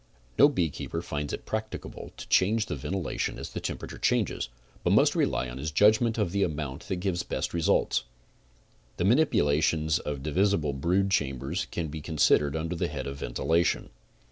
[0.39, 4.49] No beekeeper finds it practicable to change the ventilation as the temperature changes,
[4.83, 8.03] but must rely on his judgment of the amount that gives best results.
[8.97, 13.91] The manipulations of divisible brood chambers can be con sidered under the head of ventilation.